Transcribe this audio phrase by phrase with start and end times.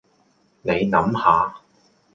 [0.63, 1.57] 你諗下